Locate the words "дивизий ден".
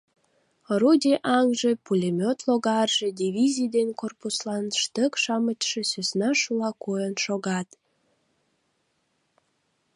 3.21-3.89